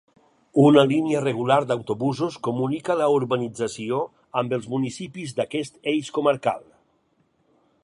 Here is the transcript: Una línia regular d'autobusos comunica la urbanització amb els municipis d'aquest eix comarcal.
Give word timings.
Una 0.61 0.83
línia 0.91 1.19
regular 1.25 1.57
d'autobusos 1.71 2.37
comunica 2.47 2.95
la 3.03 3.11
urbanització 3.17 4.01
amb 4.43 4.57
els 4.59 4.67
municipis 4.73 5.37
d'aquest 5.41 5.79
eix 5.95 6.13
comarcal. 6.19 6.69